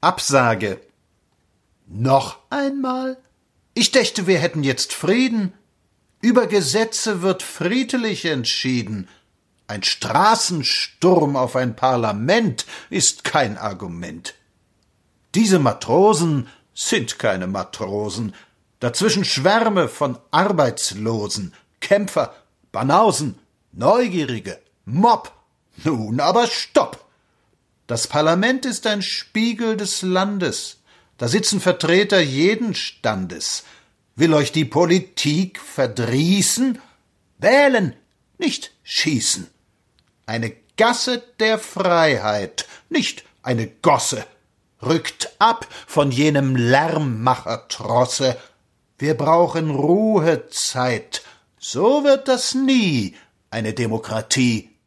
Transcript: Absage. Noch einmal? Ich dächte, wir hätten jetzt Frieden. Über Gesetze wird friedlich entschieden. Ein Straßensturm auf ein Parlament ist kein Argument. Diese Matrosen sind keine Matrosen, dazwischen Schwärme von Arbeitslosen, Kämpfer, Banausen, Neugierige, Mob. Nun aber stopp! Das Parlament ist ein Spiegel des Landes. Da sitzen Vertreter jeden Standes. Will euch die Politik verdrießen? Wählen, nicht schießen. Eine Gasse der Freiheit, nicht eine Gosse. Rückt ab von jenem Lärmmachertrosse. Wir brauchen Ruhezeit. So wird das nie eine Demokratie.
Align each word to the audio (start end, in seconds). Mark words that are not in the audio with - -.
Absage. 0.00 0.80
Noch 1.86 2.38
einmal? 2.50 3.18
Ich 3.74 3.90
dächte, 3.90 4.26
wir 4.26 4.38
hätten 4.38 4.62
jetzt 4.62 4.92
Frieden. 4.92 5.52
Über 6.20 6.46
Gesetze 6.46 7.22
wird 7.22 7.42
friedlich 7.42 8.24
entschieden. 8.24 9.08
Ein 9.66 9.82
Straßensturm 9.82 11.36
auf 11.36 11.56
ein 11.56 11.76
Parlament 11.76 12.64
ist 12.90 13.24
kein 13.24 13.58
Argument. 13.58 14.34
Diese 15.34 15.58
Matrosen 15.58 16.48
sind 16.74 17.18
keine 17.18 17.46
Matrosen, 17.46 18.34
dazwischen 18.80 19.24
Schwärme 19.24 19.88
von 19.88 20.16
Arbeitslosen, 20.30 21.52
Kämpfer, 21.80 22.34
Banausen, 22.72 23.38
Neugierige, 23.72 24.60
Mob. 24.84 25.32
Nun 25.84 26.20
aber 26.20 26.46
stopp! 26.46 26.97
Das 27.88 28.06
Parlament 28.06 28.66
ist 28.66 28.86
ein 28.86 29.00
Spiegel 29.00 29.78
des 29.78 30.02
Landes. 30.02 30.76
Da 31.16 31.26
sitzen 31.26 31.58
Vertreter 31.58 32.20
jeden 32.20 32.74
Standes. 32.74 33.64
Will 34.14 34.34
euch 34.34 34.52
die 34.52 34.66
Politik 34.66 35.58
verdrießen? 35.58 36.80
Wählen, 37.38 37.96
nicht 38.36 38.72
schießen. 38.82 39.48
Eine 40.26 40.52
Gasse 40.76 41.24
der 41.40 41.58
Freiheit, 41.58 42.66
nicht 42.90 43.24
eine 43.42 43.66
Gosse. 43.66 44.26
Rückt 44.82 45.30
ab 45.38 45.66
von 45.86 46.10
jenem 46.10 46.56
Lärmmachertrosse. 46.56 48.36
Wir 48.98 49.14
brauchen 49.14 49.70
Ruhezeit. 49.70 51.22
So 51.58 52.04
wird 52.04 52.28
das 52.28 52.54
nie 52.54 53.14
eine 53.50 53.72
Demokratie. 53.72 54.77